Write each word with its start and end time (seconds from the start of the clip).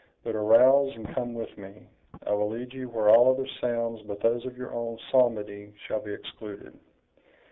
But 0.23 0.35
arouse, 0.35 0.95
and 0.95 1.07
come 1.13 1.35
with 1.35 1.55
me; 1.59 1.85
I 2.25 2.31
will 2.33 2.49
lead 2.49 2.73
you 2.73 2.89
where 2.89 3.09
all 3.11 3.29
other 3.29 3.45
sounds 3.47 4.01
but 4.01 4.19
those 4.19 4.47
of 4.47 4.57
your 4.57 4.73
own 4.73 4.97
psalmody 5.11 5.75
shall 5.87 6.01
be 6.01 6.11
excluded." 6.11 6.79